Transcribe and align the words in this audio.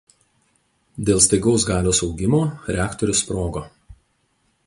Dėl 1.09 1.21
staigaus 1.25 1.65
galios 1.71 2.01
augimo 2.09 2.41
reaktorius 2.79 3.23
sprogo. 3.27 3.65